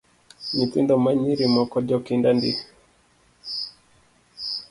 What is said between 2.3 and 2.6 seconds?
ndi